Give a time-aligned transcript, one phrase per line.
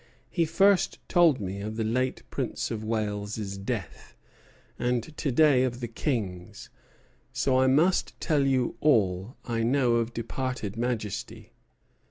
[0.31, 4.15] He first told me of the late Prince of Wales's death,
[4.79, 6.71] and to day of the King's;
[7.31, 11.53] so I must tell you all I know of departed majesty.